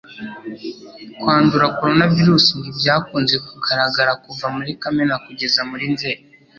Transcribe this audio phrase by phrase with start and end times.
[1.19, 6.21] Kwandura coronavirusi ntibyakunze kugaragara kuva muri Kamena kugeza muri Nzeri